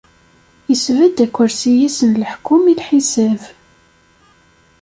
[0.73, 3.41] Isbedd akersi-is n leḥkem i lḥisab.